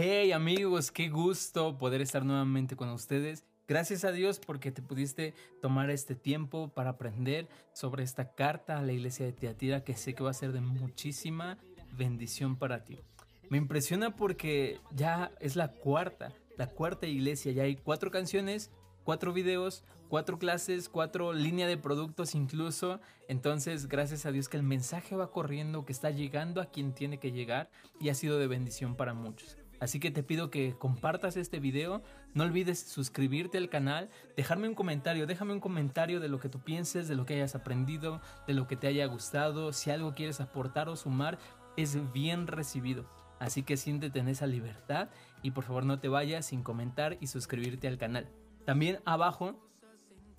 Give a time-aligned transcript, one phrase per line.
[0.00, 3.44] Hey amigos, qué gusto poder estar nuevamente con ustedes.
[3.66, 8.82] Gracias a Dios porque te pudiste tomar este tiempo para aprender sobre esta carta a
[8.82, 11.58] la iglesia de Teatira que sé que va a ser de muchísima
[11.96, 13.00] bendición para ti.
[13.50, 18.70] Me impresiona porque ya es la cuarta, la cuarta iglesia, ya hay cuatro canciones,
[19.02, 23.00] cuatro videos, cuatro clases, cuatro líneas de productos incluso.
[23.26, 27.18] Entonces, gracias a Dios que el mensaje va corriendo, que está llegando a quien tiene
[27.18, 27.68] que llegar
[27.98, 29.57] y ha sido de bendición para muchos.
[29.80, 32.02] Así que te pido que compartas este video,
[32.34, 36.58] no olvides suscribirte al canal, dejarme un comentario, déjame un comentario de lo que tú
[36.60, 40.40] pienses, de lo que hayas aprendido, de lo que te haya gustado, si algo quieres
[40.40, 41.38] aportar o sumar,
[41.76, 43.06] es bien recibido.
[43.38, 45.10] Así que siéntete en esa libertad
[45.42, 48.28] y por favor no te vayas sin comentar y suscribirte al canal.
[48.64, 49.67] También abajo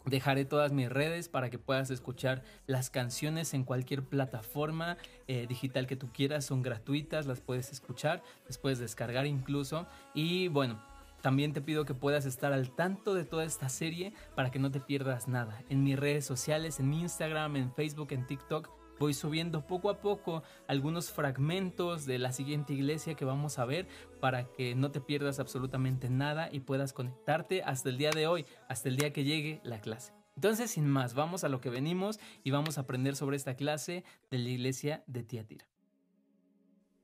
[0.06, 5.88] Dejaré todas mis redes para que puedas escuchar las canciones en cualquier plataforma eh, digital
[5.88, 6.46] que tú quieras.
[6.46, 9.88] Son gratuitas, las puedes escuchar, las puedes descargar incluso.
[10.14, 10.82] Y bueno,
[11.22, 14.72] también te pido que puedas estar al tanto de toda esta serie para que no
[14.72, 15.62] te pierdas nada.
[15.70, 18.70] En mis redes sociales, en Instagram, en Facebook, en TikTok,
[19.00, 23.88] voy subiendo poco a poco algunos fragmentos de la siguiente iglesia que vamos a ver
[24.20, 28.46] para que no te pierdas absolutamente nada y puedas conectarte hasta el día de hoy,
[28.68, 30.14] hasta el día que llegue la clase.
[30.36, 34.04] Entonces, sin más, vamos a lo que venimos y vamos a aprender sobre esta clase
[34.30, 35.66] de la iglesia de Tiatira.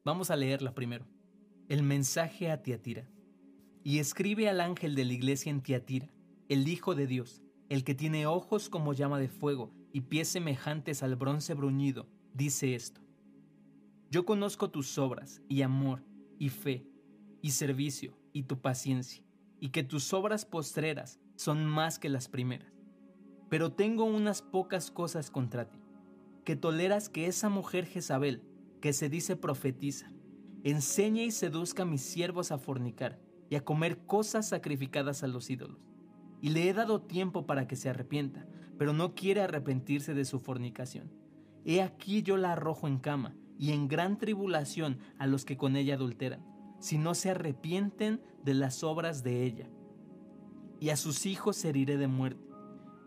[0.03, 1.05] Vamos a leerla primero.
[1.67, 3.09] El mensaje a Tiatira.
[3.83, 6.09] Y escribe al ángel de la iglesia en Tiatira,
[6.47, 11.01] el Hijo de Dios, el que tiene ojos como llama de fuego y pies semejantes
[11.01, 13.01] al bronce bruñido, dice esto.
[14.11, 16.03] Yo conozco tus obras y amor
[16.37, 16.87] y fe
[17.41, 19.23] y servicio y tu paciencia,
[19.59, 22.71] y que tus obras postreras son más que las primeras.
[23.49, 25.79] Pero tengo unas pocas cosas contra ti,
[26.43, 28.43] que toleras que esa mujer Jezabel,
[28.81, 30.11] que se dice profetiza,
[30.63, 35.49] enseñe y seduzca a mis siervos a fornicar y a comer cosas sacrificadas a los
[35.49, 35.94] ídolos
[36.45, 38.45] y le he dado tiempo para que se arrepienta,
[38.77, 41.11] pero no quiere arrepentirse de su fornicación.
[41.65, 45.75] He aquí yo la arrojo en cama y en gran tribulación a los que con
[45.75, 46.45] ella adulteran,
[46.79, 49.71] si no se arrepienten de las obras de ella.
[50.79, 52.45] Y a sus hijos heriré de muerte,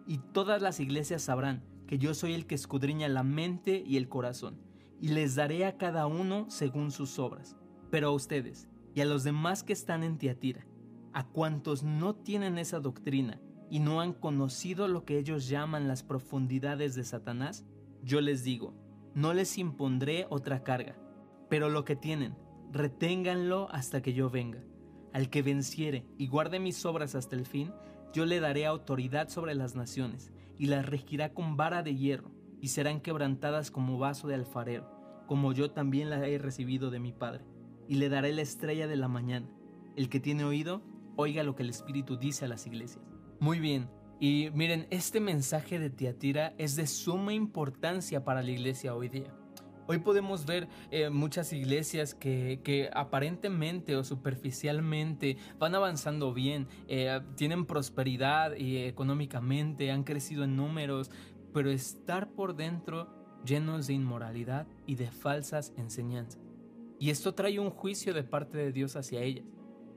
[0.04, 4.08] y todas las iglesias sabrán que yo soy el que escudriña la mente y el
[4.08, 4.58] corazón,
[5.00, 7.54] y les daré a cada uno según sus obras.
[7.92, 10.66] Pero a ustedes y a los demás que están en Tiatira,
[11.18, 16.04] a cuantos no tienen esa doctrina y no han conocido lo que ellos llaman las
[16.04, 17.66] profundidades de Satanás,
[18.04, 18.72] yo les digo,
[19.16, 20.96] no les impondré otra carga,
[21.50, 22.36] pero lo que tienen,
[22.70, 24.62] reténganlo hasta que yo venga.
[25.12, 27.72] Al que venciere y guarde mis obras hasta el fin,
[28.12, 32.30] yo le daré autoridad sobre las naciones, y las regirá con vara de hierro,
[32.60, 34.88] y serán quebrantadas como vaso de alfarero,
[35.26, 37.44] como yo también la he recibido de mi Padre,
[37.88, 39.48] y le daré la estrella de la mañana.
[39.96, 40.80] El que tiene oído,
[41.18, 43.04] oiga lo que el Espíritu dice a las iglesias.
[43.40, 43.90] Muy bien,
[44.20, 49.34] y miren, este mensaje de Tiatira es de suma importancia para la iglesia hoy día.
[49.88, 57.66] Hoy podemos ver eh, muchas iglesias que, aparentemente o superficialmente van avanzando bien, eh, tienen
[57.66, 61.10] prosperidad y económicamente, han crecido en números,
[61.52, 63.08] pero estar por dentro
[63.44, 66.40] llenos de inmoralidad y de falsas enseñanzas.
[67.00, 69.46] Y esto trae un juicio de parte de Dios hacia ellas.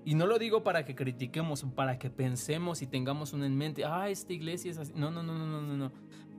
[0.04, 3.86] Y no lo digo para que critiquemos, para que pensemos y tengamos una en mente,
[3.86, 4.94] ah, esta iglesia es así.
[4.96, 5.92] No, no, no, no, no, no, no.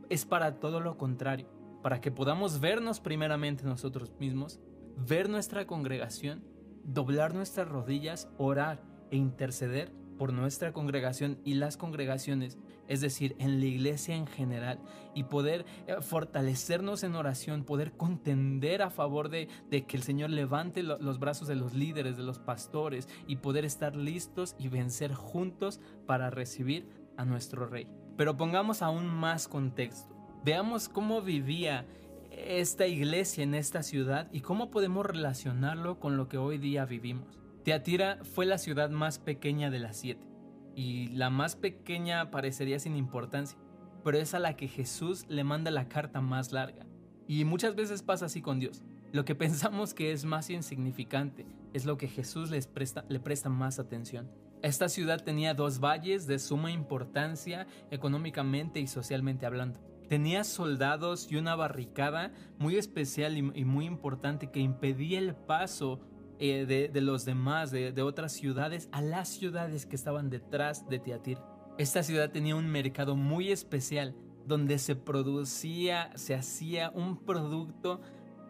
[0.09, 1.49] Es para todo lo contrario.
[1.83, 4.61] Para que podamos vernos primeramente nosotros mismos,
[4.97, 6.45] ver nuestra congregación,
[6.85, 12.57] doblar nuestras rodillas, orar e interceder por nuestra congregación y las congregaciones,
[12.87, 14.79] es decir, en la iglesia en general,
[15.17, 20.85] y poder eh, fortalecernos en oración, poder contender a favor de, que el Señor levante
[20.85, 25.81] los brazos de los líderes, de los pastores, y poder estar listos y vencer juntos
[26.07, 27.89] para recibir a nuestro Rey.
[28.17, 30.15] Pero pongamos aún más contexto.
[30.45, 31.85] Veamos cómo vivía
[32.31, 37.42] esta iglesia en esta ciudad y cómo podemos relacionarlo con lo que hoy día vivimos.
[37.65, 40.27] Teatira fue la ciudad más pequeña de las siete,
[40.75, 43.57] y la más pequeña parecería sin importancia,
[44.03, 46.87] pero es a la que Jesús le manda la carta más larga.
[47.29, 48.83] Y muchas veces pasa así con Dios.
[49.13, 53.49] Lo que pensamos que es más insignificante es lo que Jesús les presta, le presta
[53.49, 54.29] más atención.
[54.63, 59.81] Esta ciudad tenía dos valles de suma importancia económicamente y socialmente hablando.
[60.09, 66.01] Tenía soldados y una barricada muy especial y muy importante que impedía el paso
[66.39, 71.39] eh, de, los demás, de, otras ciudades, a las ciudades que estaban detrás de Teatir.
[71.79, 74.15] Esta ciudad tenía un mercado muy especial
[74.47, 78.01] donde se producía, se hacía un producto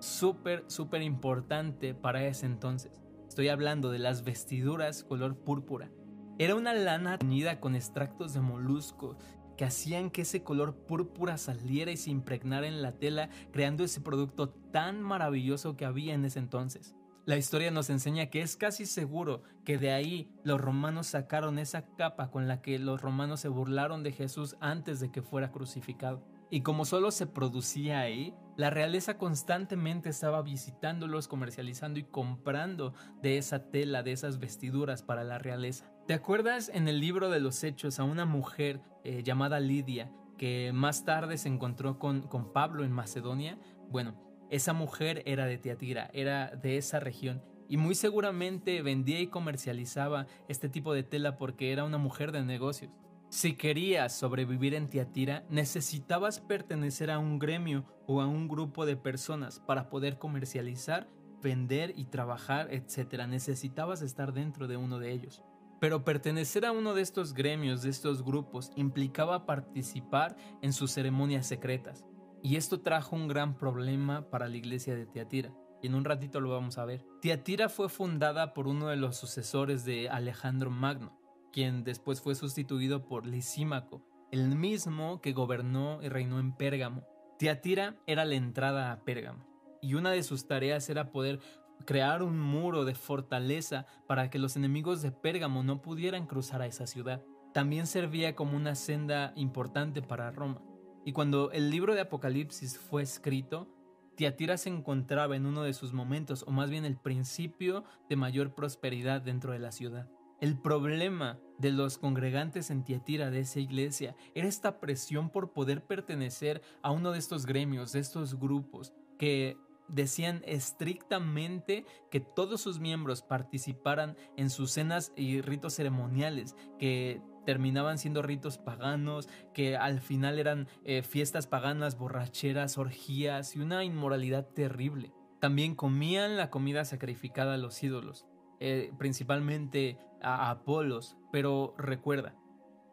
[0.01, 3.01] súper, súper importante para ese entonces.
[3.29, 5.91] Estoy hablando de las vestiduras color púrpura.
[6.39, 9.17] Era una lana teñida con extractos de moluscos
[9.57, 14.01] que hacían que ese color púrpura saliera y se impregnara en la tela, creando ese
[14.01, 16.95] producto tan maravilloso que había en ese entonces.
[17.25, 21.87] La historia nos enseña que es casi seguro que de ahí los romanos sacaron esa
[21.95, 26.27] capa con la que los romanos se burlaron de Jesús antes de que fuera crucificado.
[26.51, 32.93] Y como solo se producía ahí, la realeza constantemente estaba visitándolos, comercializando y comprando
[33.23, 35.93] de esa tela, de esas vestiduras para la realeza.
[36.09, 40.73] ¿Te acuerdas en el libro de los Hechos a una mujer eh, llamada Lidia que
[40.75, 43.61] más tarde se encontró con, con Pablo en Macedonia?
[43.89, 49.29] Bueno, esa mujer era de Teatira, era de esa región y muy seguramente vendía y
[49.29, 52.93] comercializaba este tipo de tela porque era una mujer de negocios.
[53.31, 58.99] Si querías sobrevivir en Tiatira, necesitabas pertenecer a un gremio o a un grupo de
[58.99, 61.09] personas para poder comercializar,
[61.43, 63.27] vender y trabajar, etc.
[63.27, 65.43] Necesitabas estar dentro de uno de ellos.
[65.81, 71.47] Pero pertenecer a uno de estos gremios, de estos grupos, implicaba participar en sus ceremonias
[71.47, 72.05] secretas.
[72.43, 75.55] Y esto trajo un gran problema para la iglesia de Tiatira.
[75.81, 77.05] Y en un ratito lo vamos a ver.
[77.21, 81.19] Tiatira fue fundada por uno de los sucesores de Alejandro Magno,
[81.53, 84.03] quien después fue sustituido por Lisímaco,
[84.33, 87.05] el mismo que gobernó y reinó en Pérgamo.
[87.39, 89.45] Tiatira era la entrada a Pérgamo,
[89.81, 91.41] y una de sus tareas era poder
[91.85, 96.67] crear un muro de fortaleza para que los enemigos de Pérgamo no pudieran cruzar a
[96.67, 97.23] esa ciudad.
[97.53, 100.63] También servía como una senda importante para Roma.
[101.05, 103.69] Y cuando el libro de Apocalipsis fue escrito,
[104.15, 108.55] Tiatira se encontraba en uno de sus momentos, o más bien el principio de mayor
[108.55, 110.09] prosperidad dentro de la ciudad.
[110.41, 115.85] El problema de los congregantes en Tiatira de esa iglesia era esta presión por poder
[115.85, 119.57] pertenecer a uno de estos gremios, de estos grupos, que
[119.89, 127.99] decían estrictamente que todos sus miembros participaran en sus cenas y ritos ceremoniales, que terminaban
[127.99, 134.47] siendo ritos paganos, que al final eran eh, fiestas paganas, borracheras, orgías y una inmoralidad
[134.47, 135.13] terrible.
[135.41, 138.27] También comían la comida sacrificada a los ídolos,
[138.61, 142.37] eh, principalmente a Apolos, pero recuerda,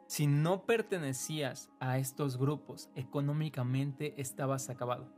[0.07, 5.13] si no pertenecías a estos grupos, económicamente estabas acabado.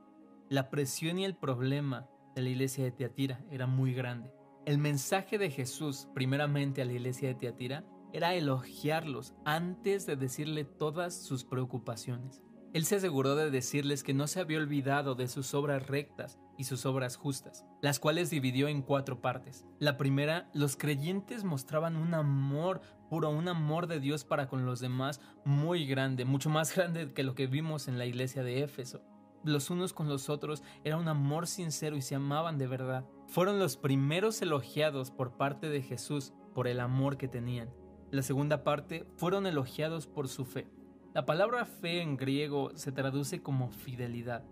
[0.49, 4.33] La presión y el problema de la iglesia de Teatira era muy grande.
[4.65, 10.65] El mensaje de Jesús, primeramente a la iglesia de Teatira, era elogiarlos antes de decirle
[10.65, 12.41] todas sus preocupaciones.
[12.73, 16.63] Él se aseguró de decirles que no se había olvidado de sus obras rectas y
[16.63, 19.65] sus obras justas, las cuales dividió en cuatro partes.
[19.79, 24.79] La primera, los creyentes mostraban un amor puro, un amor de Dios para con los
[24.79, 29.01] demás muy grande, mucho más grande que lo que vimos en la iglesia de Éfeso.
[29.43, 33.05] Los unos con los otros era un amor sincero y se amaban de verdad.
[33.27, 37.69] Fueron los primeros elogiados por parte de Jesús por el amor que tenían.
[38.11, 40.67] La segunda parte fueron elogiados por su fe.
[41.13, 44.43] La palabra fe en griego se traduce como fidelidad.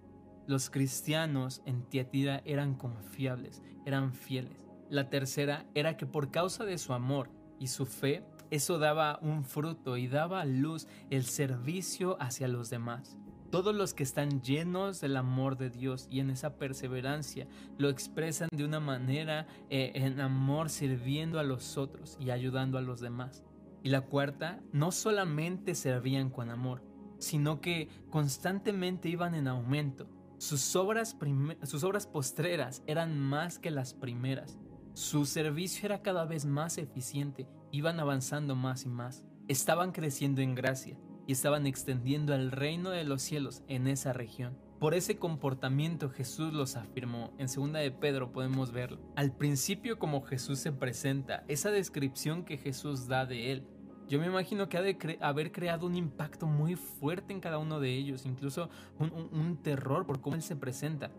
[0.47, 4.65] Los cristianos en Tiatira eran confiables, eran fieles.
[4.89, 7.29] La tercera era que por causa de su amor
[7.59, 12.69] y su fe, eso daba un fruto y daba a luz el servicio hacia los
[12.69, 13.17] demás.
[13.51, 17.45] Todos los que están llenos del amor de Dios y en esa perseverancia
[17.77, 22.81] lo expresan de una manera eh, en amor sirviendo a los otros y ayudando a
[22.81, 23.43] los demás.
[23.83, 26.83] Y la cuarta, no solamente servían con amor,
[27.17, 30.09] sino que constantemente iban en aumento.
[30.37, 31.17] Sus obras,
[31.63, 34.57] sus obras postreras eran más que las primeras.
[34.93, 39.25] Su servicio era cada vez más eficiente, iban avanzando más y más.
[39.47, 44.57] Estaban creciendo en gracia y estaban extendiendo el reino de los cielos en esa región.
[44.79, 47.33] Por ese comportamiento Jesús los afirmó.
[47.37, 48.97] En segunda de Pedro podemos verlo.
[49.17, 53.67] Al principio como Jesús se presenta, esa descripción que Jesús da de él,
[54.07, 57.81] yo me imagino que ha de haber creado un impacto muy fuerte en cada uno
[57.81, 61.11] de ellos, incluso un, un terror por cómo él se presenta.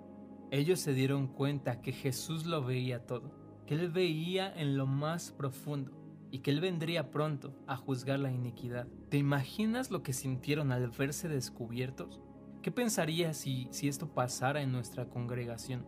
[0.51, 3.31] Ellos se dieron cuenta que Jesús lo veía todo,
[3.67, 5.93] que él veía en lo más profundo
[6.31, 8.89] y que él vendría pronto a juzgar la iniquidad.
[9.11, 12.23] ¿Te imaginas lo que sintieron al verse descubiertos?
[12.63, 15.85] ¿Qué pensarías si, si esto pasara en nuestra congregación?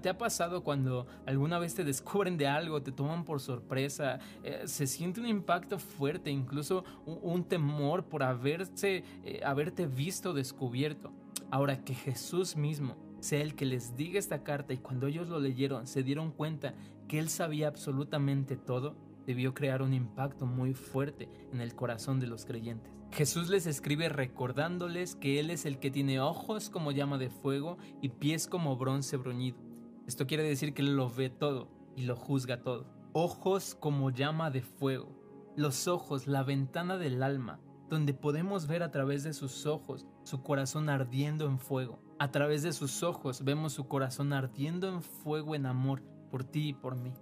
[0.00, 4.20] ¿Te ha, pasado cuando alguna vez te descubren de algo, te toman por sorpresa?
[4.44, 11.10] Eh, se siente un impacto fuerte, incluso un, temor por haberse, eh, haberte visto descubierto.
[11.50, 15.40] Ahora que Jesús mismo sea el que les diga esta carta y cuando ellos lo
[15.40, 16.74] leyeron se dieron cuenta
[17.08, 18.94] que Él sabía absolutamente todo,
[19.26, 22.92] debió crear un impacto muy fuerte en el corazón de los creyentes.
[23.12, 27.76] Jesús les escribe recordándoles que Él es el que tiene ojos como llama de fuego
[28.00, 29.58] y pies como bronce bruñido.
[30.06, 32.86] Esto quiere decir que lo ve todo, y lo juzga todo.
[33.12, 35.08] Ojos como llama de fuego.
[35.56, 37.60] Los ojos, la ventana del alma,
[37.90, 42.00] donde podemos ver a través de sus ojos su corazón ardiendo en fuego.
[42.18, 46.68] A través de sus ojos vemos su corazón ardiendo en fuego en amor por ti
[46.68, 47.12] y por mí.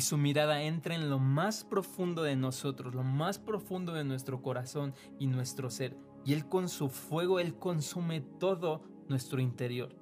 [0.00, 4.40] Y su mirada entra en lo más profundo de nosotros, lo más profundo de nuestro
[4.40, 5.94] corazón y nuestro ser.
[6.24, 8.80] Y Él con su fuego, Él consume todo
[9.10, 9.94] nuestro interior.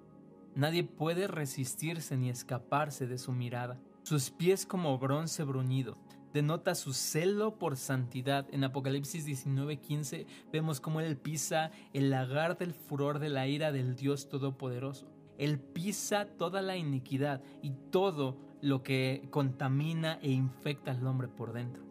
[0.55, 3.81] Nadie puede resistirse ni escaparse de su mirada.
[4.05, 5.99] Sus pies como bronce bruñido,
[6.33, 8.47] denota su celo por santidad.
[8.53, 13.97] En Apocalipsis 19:15 vemos cómo Él pisa el lagar del furor de la ira del
[13.97, 15.09] Dios Todopoderoso.
[15.39, 21.53] Él pisa toda la iniquidad y todo lo que contamina e infecta al hombre por
[21.53, 21.83] dentro.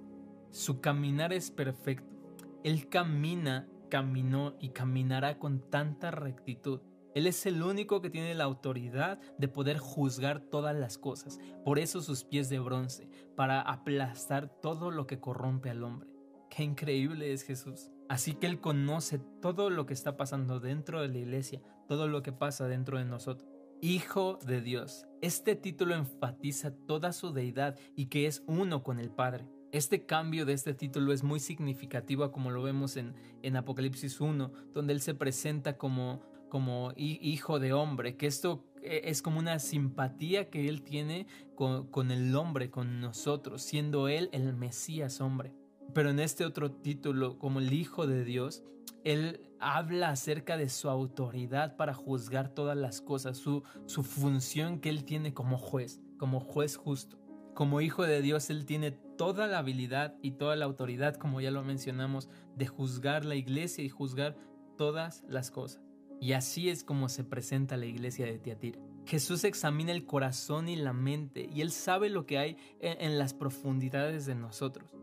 [0.51, 2.15] Su caminar es perfecto.
[2.63, 6.81] Él camina, caminó y caminará con tanta rectitud.
[7.15, 11.39] Él es el único que tiene la autoridad de poder juzgar todas las cosas.
[11.65, 16.09] Por eso sus pies de bronce, para aplastar todo lo que corrompe al hombre.
[16.49, 17.91] Qué increíble es Jesús.
[18.07, 22.21] Así que Él conoce todo lo que está pasando dentro de la iglesia, todo lo
[22.21, 23.49] que pasa dentro de nosotros.
[23.81, 25.06] Hijo de Dios.
[25.21, 29.47] Este título enfatiza toda su deidad y que es uno con el Padre.
[29.71, 34.51] Este cambio de este título es muy significativo como lo vemos en, en Apocalipsis 1,
[34.75, 39.57] donde Él se presenta como, como hijo de hombre, que esto e, es como una
[39.57, 45.51] simpatía que Él tiene con, con el hombre, con nosotros, siendo Él el Mesías hombre.
[45.95, 48.63] Pero en este otro título, como el Hijo de Dios,
[49.03, 54.89] Él habla acerca de su autoridad para juzgar todas las cosas, su, su función que
[54.89, 57.17] Él tiene como juez, como juez justo.
[57.53, 61.51] Como Hijo de Dios, Él tiene toda la habilidad y toda la autoridad, como ya
[61.51, 64.37] lo mencionamos, de juzgar la iglesia y juzgar
[64.77, 65.81] todas las cosas.
[66.21, 68.79] Y así es como se presenta la iglesia de Tiatira.
[69.05, 73.33] Jesús examina el corazón y la mente y Él sabe lo que hay en las
[73.33, 74.96] profundidades de nosotros.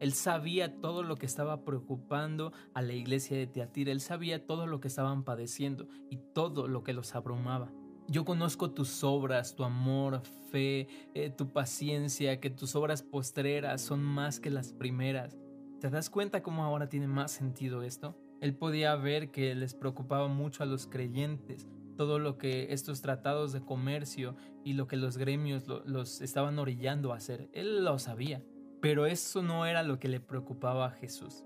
[0.00, 4.66] Él sabía todo lo que estaba preocupando a la iglesia de Teatira, él sabía todo
[4.66, 7.72] lo que estaban padeciendo y todo lo que los abrumaba.
[8.06, 14.02] Yo conozco tus obras, tu amor, fe, eh, tu paciencia, que tus obras postreras son
[14.02, 15.36] más que las primeras.
[15.80, 18.16] ¿Te das cuenta cómo ahora tiene más sentido esto?
[18.40, 23.52] Él podía ver que les preocupaba mucho a los creyentes todo lo que estos tratados
[23.52, 27.50] de comercio y lo que los gremios los estaban orillando a hacer.
[27.52, 28.40] Él lo sabía.
[28.80, 31.44] Pero eso no era lo que le preocupaba a Jesús.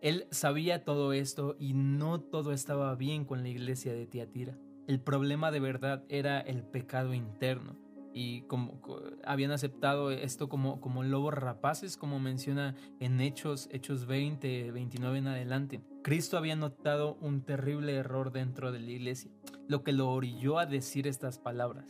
[0.00, 4.58] Él sabía todo esto y no todo estaba bien con la iglesia de Tiatira.
[4.88, 7.76] El problema de verdad era el pecado interno
[8.14, 8.80] y como
[9.24, 15.28] habían aceptado esto como, como lobos rapaces, como menciona en Hechos, Hechos 20, 29 en
[15.28, 15.80] adelante.
[16.02, 19.30] Cristo había notado un terrible error dentro de la iglesia,
[19.68, 21.86] lo que lo orilló a decir estas palabras.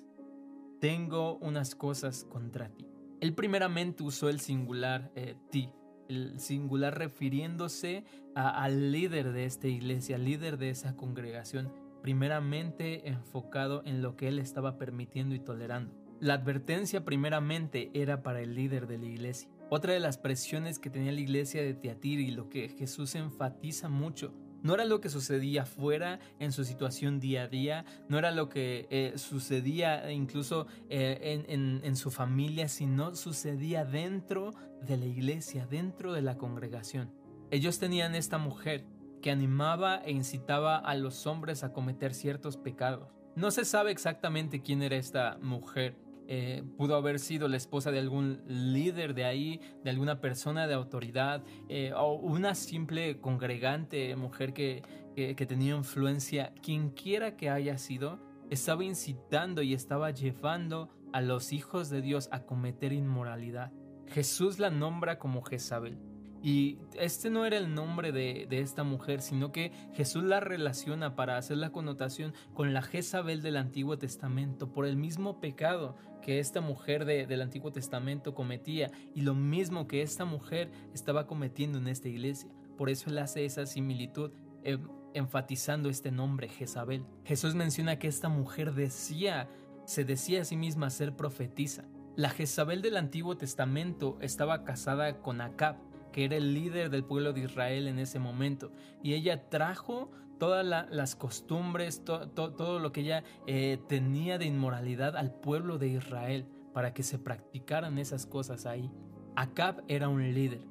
[0.81, 2.92] Tengo unas cosas contra ti
[3.23, 5.71] él primeramente usó el singular eh, ti,
[6.09, 13.83] el singular refiriéndose al líder de esta iglesia, al líder de esa congregación, primeramente enfocado
[13.87, 15.95] en lo que él estaba permitiendo y tolerando.
[16.19, 19.49] La advertencia primeramente era para el líder de la iglesia.
[19.71, 23.89] Otra de las presiones que tenía la iglesia de Tiatira y lo que Jesús enfatiza
[23.89, 28.31] mucho no era lo que sucedía fuera en su situación día a día, no era
[28.31, 35.67] lo que eh, sucedía incluso eh, en, su familia, sino sucedía dentro de la iglesia,
[35.67, 37.13] dentro de la congregación.
[37.51, 38.87] Ellos tenían esta mujer
[39.21, 43.09] que animaba e incitaba a los hombres a cometer ciertos pecados.
[43.37, 45.97] No se sabe exactamente quién era esta mujer,
[46.29, 50.75] eh, pudo haber sido la esposa de algún líder de ahí, de alguna persona de
[50.75, 54.83] autoridad, eh, o una simple congregante, mujer que,
[55.15, 58.19] que tenía influencia, quien quiera que haya sido,
[58.51, 63.73] estaba incitando y estaba llevando a los hijos de Dios a cometer inmoralidad.
[64.07, 66.12] Jesús la nombra como Jezabel.
[66.43, 71.37] Y este no era el nombre de, esta mujer, sino que Jesús la relaciona para
[71.37, 76.61] hacer la connotación con la Jezabel del Antiguo Testamento, por el mismo pecado que esta
[76.61, 82.09] mujer del Antiguo Testamento cometía y lo mismo que esta mujer estaba cometiendo en esta
[82.09, 82.51] iglesia.
[82.77, 84.33] Por eso él hace esa similitud.
[84.65, 84.81] Em,
[85.15, 87.05] enfatizando este nombre, Jezabel.
[87.25, 89.49] Jesús menciona que esta mujer decía,
[89.85, 91.85] se decía a sí misma ser profetisa.
[92.17, 95.77] La Jezabel del Antiguo Testamento estaba casada con Acab,
[96.13, 98.71] que era el líder del pueblo de Israel en ese momento.
[99.03, 105.33] Y ella trajo todas las costumbres, todo lo que ella eh, tenía de inmoralidad al
[105.33, 108.91] pueblo de Israel para que se practicaran esas cosas ahí.
[109.37, 110.67] Acab era un líder.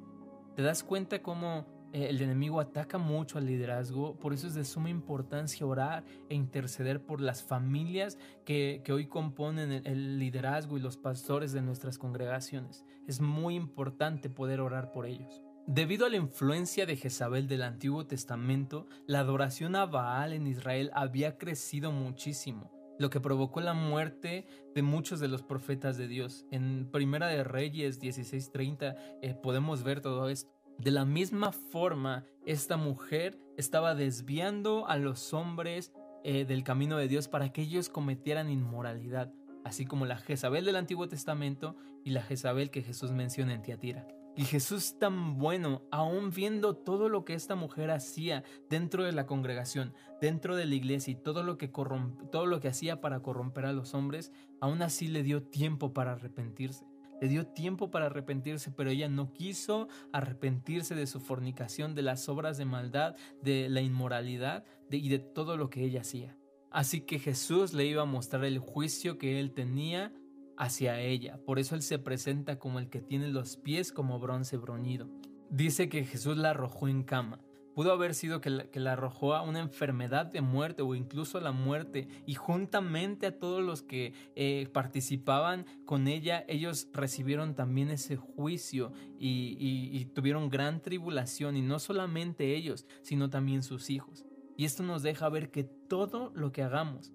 [0.56, 4.88] ¿Te das cuenta cómo el enemigo ataca mucho al liderazgo, por eso es de suma
[4.88, 11.52] importancia orar e interceder por las familias que, hoy componen el, liderazgo y los pastores
[11.52, 12.84] de nuestras congregaciones.
[13.06, 15.42] Es muy importante poder orar por ellos.
[15.66, 20.90] Debido a la influencia de Jezabel del Antiguo Testamento, la adoración a Baal en Israel
[20.94, 26.46] había crecido muchísimo, lo que provocó la muerte de muchos de los profetas de Dios.
[26.50, 30.61] En Primera de Reyes 16:30 eh, podemos ver todo esto.
[30.78, 35.92] De la misma forma, esta mujer estaba desviando a los hombres
[36.24, 39.32] eh, del camino de Dios para que ellos cometieran inmoralidad,
[39.64, 44.06] así como la Jezabel del Antiguo Testamento y la Jezabel que Jesús menciona en Tiatira.
[44.34, 49.26] Y Jesús tan bueno, aún viendo todo lo que esta mujer hacía dentro de la
[49.26, 53.66] congregación, dentro de la iglesia y todo lo que, todo lo que hacía para corromper
[53.66, 56.86] a los hombres, aún así le dio tiempo para arrepentirse.
[57.22, 62.28] Le dio tiempo para arrepentirse, pero ella no quiso arrepentirse de su fornicación, de las
[62.28, 66.36] obras de maldad, de la inmoralidad y de todo lo que ella hacía.
[66.72, 70.12] Así que Jesús le iba a mostrar el juicio que él tenía
[70.58, 71.38] hacia ella.
[71.46, 75.08] Por eso él se presenta como el que tiene los pies como bronce broñido.
[75.48, 77.38] Dice que Jesús la arrojó en cama.
[77.74, 81.52] Pudo haber sido que la, arrojó a una enfermedad de muerte o incluso a la
[81.52, 88.16] muerte y juntamente a todos los que eh, participaban con ella, ellos recibieron también ese
[88.16, 94.26] juicio y tuvieron gran tribulación y no solamente ellos, sino también sus hijos.
[94.56, 97.12] Y esto nos deja ver que todo lo que hagamos,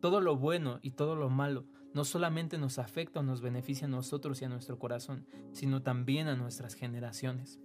[0.00, 3.90] todo lo bueno y todo lo malo, no solamente nos afecta o nos beneficia a
[3.90, 7.60] nosotros y a nuestro corazón, sino también a nuestras generaciones.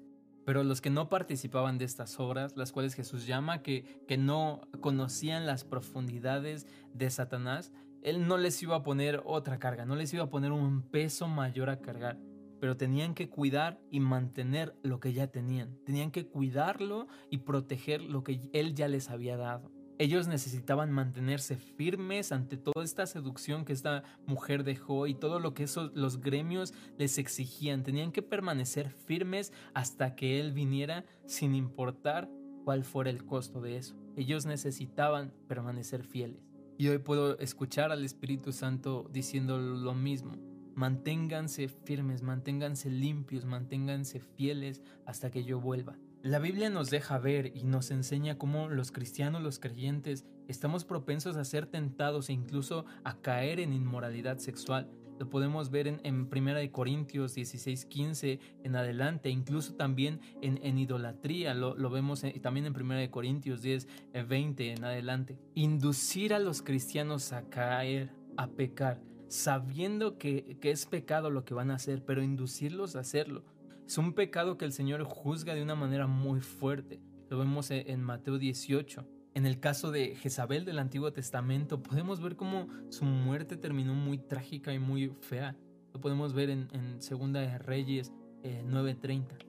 [0.45, 4.61] Pero los que no participaban de estas obras, las cuales Jesús llama que, que no
[4.81, 10.13] conocían las profundidades de Satanás, Él no les iba a poner otra carga, no les
[10.13, 12.17] iba a poner un peso mayor a cargar,
[12.59, 18.01] pero tenían que cuidar y mantener lo que ya tenían, tenían que cuidarlo y proteger
[18.01, 19.78] lo que Él ya les había dado.
[19.99, 25.53] Ellos necesitaban mantenerse firmes ante toda esta seducción que esta mujer dejó y todo lo
[25.53, 27.83] que esos, los gremios les exigían.
[27.83, 32.29] Tenían que permanecer firmes hasta que Él viniera sin importar
[32.63, 33.97] cuál fuera el costo de eso.
[34.15, 36.49] Ellos necesitaban permanecer fieles.
[36.77, 40.37] Y hoy puedo escuchar al Espíritu Santo diciendo lo mismo.
[40.75, 45.97] Manténganse firmes, manténganse limpios, manténganse fieles hasta que yo vuelva.
[46.21, 51.37] La Biblia nos deja ver y nos enseña cómo los cristianos, los creyentes, estamos propensos
[51.37, 54.89] a ser tentados e incluso a caer en inmoralidad sexual.
[55.17, 61.53] Lo podemos ver en, en 1 Corintios 16, 15 en adelante, incluso también en, idolatría,
[61.53, 63.87] lo, vemos también en 1 Corintios 10,
[64.27, 65.39] 20 eh, en adelante.
[65.55, 71.53] Inducir a los cristianos a caer, a pecar, sabiendo que, que es pecado lo que
[71.53, 73.45] van a hacer, pero inducirlos a hacerlo
[73.89, 77.01] es un pecado que el Señor juzga de una manera muy fuerte.
[77.27, 79.03] Lo vemos e-, en Mateo 18.
[79.33, 84.19] En el caso de Jezabel del Antiguo Testamento, podemos ver cómo su muerte terminó muy
[84.19, 85.55] trágica y muy fea.
[85.91, 89.33] Lo podemos ver en, Segunda de Reyes 9:30.
[89.33, 89.47] Eh,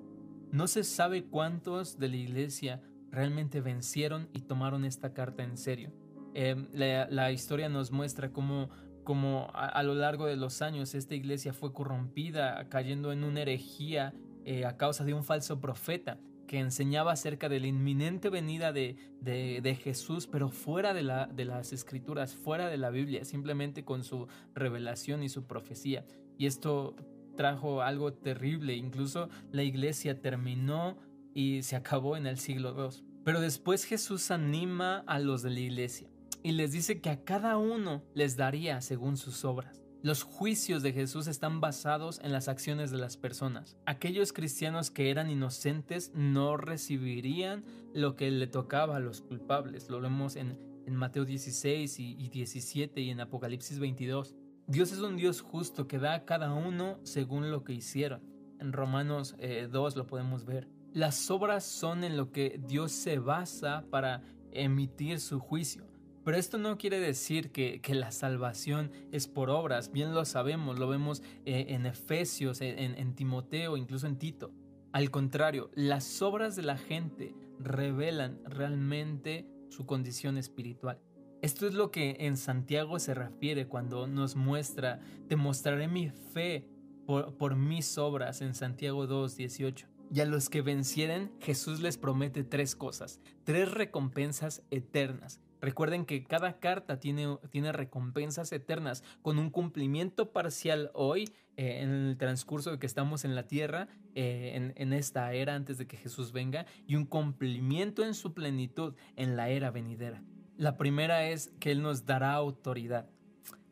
[0.53, 5.92] no se sabe cuántos de la iglesia realmente vencieron y tomaron esta carta en serio.
[6.33, 8.70] Em, la, historia nos muestra cómo,
[9.05, 13.42] cómo a, a, lo largo de los años esta iglesia fue corrompida, cayendo en una
[13.42, 18.72] herejía eh, a causa de un falso profeta que enseñaba acerca de la inminente venida
[18.72, 24.26] de, Jesús, pero fuera de, de las escrituras, fuera de la Biblia, simplemente con su
[24.55, 26.05] revelación y su profecía.
[26.38, 26.96] Y esto
[27.37, 30.98] trajo algo terrible, incluso la iglesia terminó
[31.35, 33.05] y se acabó en el siglo II.
[33.24, 36.09] Pero después Jesús anima a los de la iglesia
[36.42, 39.83] y les dice que a cada uno les daría según sus obras.
[40.02, 43.76] Los juicios de Jesús están basados en las acciones de las personas.
[43.84, 49.90] Aquellos cristianos que eran inocentes no recibirían lo que le tocaba a los culpables.
[49.90, 54.34] Lo vemos en, Mateo 16 y, 17 y en Apocalipsis 22.
[54.66, 58.22] Dios es un Dios justo que da a cada uno según lo que hicieron.
[58.58, 60.66] En Romanos 2 eh, lo podemos ver.
[60.94, 65.89] Las obras son en lo que Dios se basa para emitir su juicio.
[66.24, 70.88] Pero esto no quiere decir que, la salvación es por obras, bien lo sabemos, lo
[70.88, 74.52] vemos eh, en Efesios, en, Timoteo, incluso en Tito.
[74.92, 81.00] Al contrario, las obras de la gente revelan realmente su condición espiritual.
[81.42, 86.68] Esto es lo que en Santiago se refiere cuando nos muestra, te mostraré mi fe
[87.06, 89.87] por, por mis obras en Santiago 2, 18.
[90.12, 96.25] Y a los que vencieren, Jesús les promete tres cosas, tres recompensas eternas Recuerden que
[96.25, 102.70] cada carta tiene, tiene recompensas eternas, con un cumplimiento parcial hoy, eh, en el transcurso
[102.70, 106.33] de que estamos en la tierra, eh, en, en esta era antes de que Jesús
[106.33, 110.23] venga, y un cumplimiento en su plenitud en la era venidera.
[110.57, 113.09] La primera es que Él nos dará autoridad.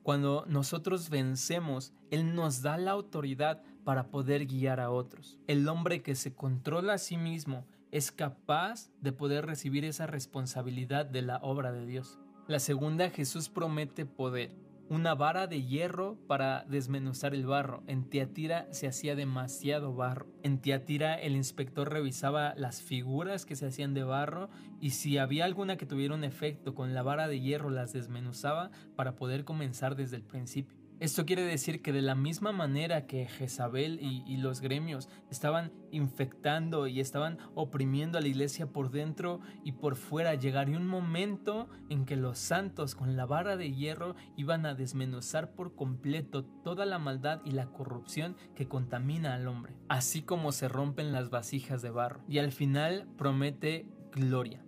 [0.02, 5.38] Cuando nosotros vencemos, Él nos da la autoridad para poder guiar a otros.
[5.46, 11.06] El hombre que se controla a sí mismo es capaz de poder recibir esa responsabilidad
[11.06, 12.18] de la obra de Dios.
[12.46, 14.54] La segunda, Jesús promete poder,
[14.88, 17.82] una vara de hierro para desmenuzar el barro.
[17.86, 20.28] En Tiatira se hacía demasiado barro.
[20.42, 24.48] En Tiatira el inspector revisaba las figuras que se hacían de barro
[24.80, 28.70] y si había alguna que tuviera un efecto con la vara de hierro las desmenuzaba
[28.96, 30.77] para poder comenzar desde el principio.
[31.00, 36.88] Esto quiere decir que de la misma manera que Jezabel y, los gremios estaban infectando
[36.88, 42.04] y estaban oprimiendo a la iglesia por dentro y por fuera, llegaría un momento en
[42.04, 46.98] que los santos con la vara de hierro iban a desmenuzar por completo toda la
[46.98, 51.90] maldad y la corrupción que contamina al hombre, así como se rompen las vasijas de
[51.90, 52.24] barro.
[52.26, 54.64] Y al final promete gloria,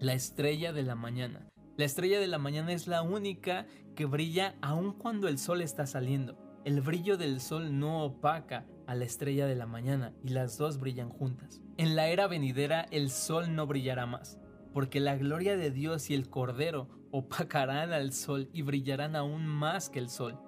[0.00, 1.46] la estrella de la mañana.
[1.76, 5.86] La estrella de la mañana es la única que brilla aun cuando el sol está
[5.86, 6.38] saliendo.
[6.64, 10.80] El brillo del sol no opaca a la estrella de la mañana y las dos
[10.80, 11.60] brillan juntas.
[11.76, 14.38] En la era venidera el sol no brillará más,
[14.72, 19.90] porque la gloria de Dios y el Cordero opacarán al sol y brillarán aún más
[19.90, 20.40] que el sol.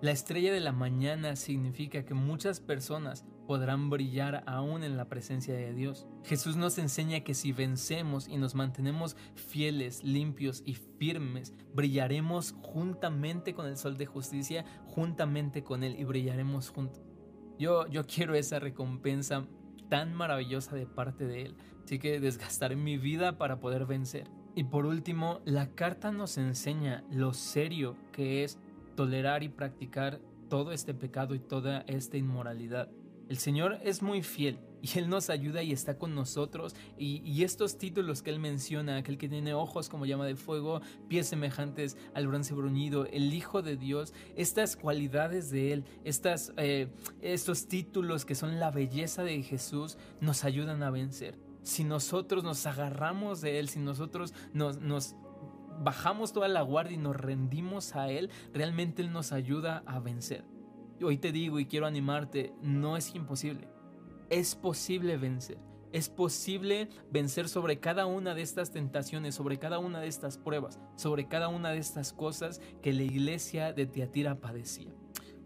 [0.00, 5.54] La estrella de la mañana significa que muchas personas podrán brillar aún en la presencia
[5.54, 6.08] de Dios.
[6.24, 13.54] Jesús nos enseña que si vencemos y nos mantenemos fieles, limpios y firmes, brillaremos juntamente
[13.54, 17.02] con el sol de justicia, juntamente con Él y brillaremos juntos.
[17.58, 19.46] Yo, yo quiero esa recompensa
[19.88, 24.28] tan maravillosa de parte de Él, así que desgastaré mi vida para poder vencer.
[24.54, 28.58] Y por último, la carta nos enseña lo serio que es
[28.94, 32.90] tolerar y practicar todo este pecado y toda esta inmoralidad.
[33.28, 36.74] El Señor es muy fiel y Él nos ayuda y está con nosotros.
[36.98, 41.28] Y, estos títulos que Él menciona, aquel que tiene ojos como llama de fuego, pies
[41.28, 46.88] semejantes al bronce bruñido, el Hijo de Dios, estas cualidades de Él, estas, eh,
[47.20, 51.38] estos títulos que son la belleza de Jesús, nos ayudan a vencer.
[51.62, 55.14] Si nosotros nos agarramos de Él, si nosotros nos, nos
[55.80, 60.44] bajamos toda la guardia y nos rendimos a Él, realmente Él nos ayuda a vencer
[61.04, 63.68] hoy te digo y quiero animarte, no es imposible.
[64.32, 65.58] Es posible vencer.
[65.92, 70.80] Es posible vencer sobre cada una de estas tentaciones, sobre cada una de estas pruebas,
[70.96, 74.90] sobre cada una de estas cosas que la iglesia de Tiatira padecía.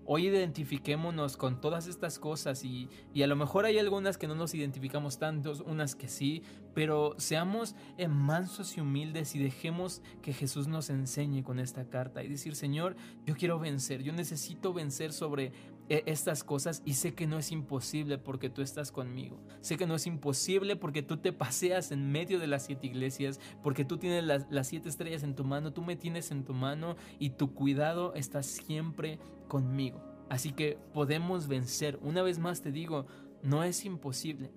[0.09, 2.88] Hoy identifiquémonos con todas estas cosas y,
[3.20, 7.75] a lo mejor hay algunas que no nos identificamos tantos, unas que sí, pero seamos
[7.99, 12.55] eh, mansos y humildes y dejemos que Jesús nos enseñe con esta carta y decir,
[12.55, 12.94] Señor,
[13.25, 15.51] yo quiero vencer, yo necesito vencer sobre
[15.88, 19.40] estas cosas y sé que no es imposible porque tú estás conmigo.
[19.61, 23.40] Sé que no es imposible porque tú te paseas en medio de las siete iglesias,
[23.62, 26.55] porque tú tienes las, las, siete estrellas en tu mano, tú me tienes en tu
[26.55, 29.18] mano y tu cuidado está siempre
[29.49, 30.03] conmigo.
[30.29, 31.99] Así que podemos vencer.
[32.03, 33.07] Una vez más te digo,
[33.42, 34.51] no es imposible.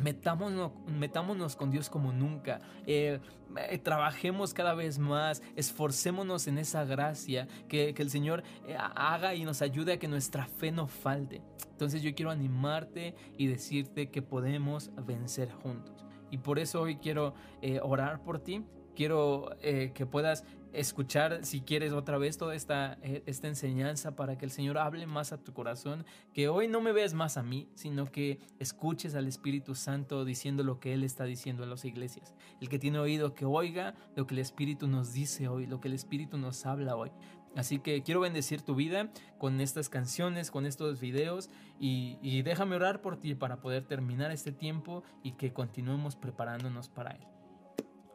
[0.00, 3.20] Metámonos, metámonos, con Dios como nunca, eh,
[3.56, 9.44] eh, trabajemos cada vez más, esforcémonos en esa gracia, que, el Señor eh, haga y
[9.44, 11.42] nos ayude a que nuestra fe no falte.
[11.70, 16.04] Entonces yo quiero animarte y decirte que podemos vencer juntos.
[16.30, 17.34] Y por eso hoy quiero
[17.82, 18.64] orar por ti,
[18.96, 24.44] quiero que puedas escuchar, si quieres, otra vez toda esta, eh, esta enseñanza para que
[24.44, 27.68] el Señor hable más a tu corazón, que hoy no me veas más a mí,
[27.74, 32.34] sino que escuches al Espíritu Santo diciendo lo que Él está diciendo a las iglesias.
[32.60, 35.88] El que tiene oído, que oiga lo que el Espíritu nos dice hoy, lo que
[35.88, 37.10] el Espíritu nos habla hoy.
[37.54, 42.76] Así que quiero bendecir tu vida con estas canciones, con estos videos y, y déjame
[42.76, 47.26] orar por ti para poder terminar este tiempo y que continuemos preparándonos para Él.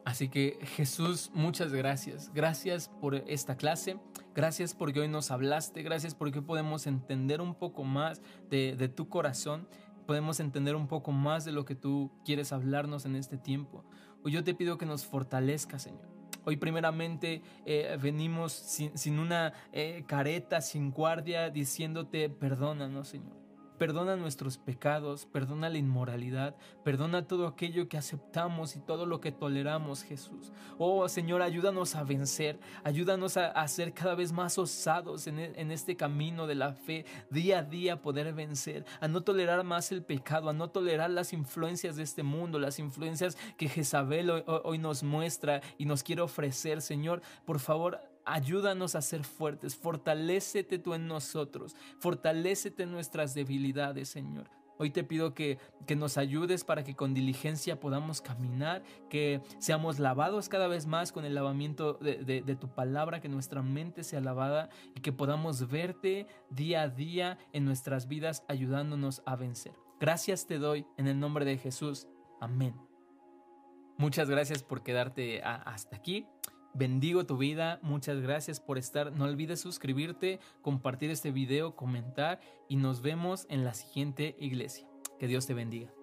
[0.08, 2.32] Así que Jesús, muchas gracias.
[2.32, 3.98] Gracias por esta clase.
[4.34, 5.82] Gracias porque hoy nos hablaste.
[5.82, 9.68] Gracias porque podemos entender un poco más de, tu corazón.
[10.06, 13.84] Podemos entender un poco más de lo que tú quieres hablarnos en este tiempo.
[14.24, 16.08] Hoy yo te pido que nos fortalezca, Señor.
[16.46, 23.47] Hoy primeramente eh, venimos sin, una eh, careta, sin guardia, diciéndote, perdónanos, Señor.
[23.78, 29.32] Perdona nuestros pecados, perdona la inmoralidad, perdona todo aquello que aceptamos y todo lo que
[29.32, 30.52] toleramos, Jesús.
[30.78, 35.70] Oh Señor, ayúdanos a vencer, ayúdanos a, ser cada vez más osados en, e, en
[35.70, 40.02] este camino de la fe, día a día poder vencer, a no tolerar más el
[40.02, 45.02] pecado, a no tolerar las influencias de este mundo, las influencias que Jezabel hoy, nos
[45.02, 47.22] muestra y nos quiere ofrecer, Señor.
[47.44, 54.50] Por favor, Ayúdanos a ser fuertes, fortalécete tú en nosotros, fortalécete nuestras debilidades, Señor.
[54.76, 59.98] Hoy te pido que, que, nos ayudes para que con diligencia podamos caminar, que seamos
[59.98, 64.20] lavados cada vez más con el lavamiento de, de, tu palabra, que nuestra mente sea
[64.20, 69.72] lavada y que podamos verte día a día en nuestras vidas ayudándonos a vencer.
[69.98, 72.06] Gracias te doy en el nombre de Jesús.
[72.40, 72.74] Amén.
[73.96, 76.26] Muchas gracias por quedarte hasta aquí.
[76.74, 79.12] Bendigo tu vida, muchas gracias por estar.
[79.12, 84.86] No olvides suscribirte, compartir este video, comentar y nos vemos en la siguiente iglesia.
[85.18, 85.97] Que Dios te bendiga.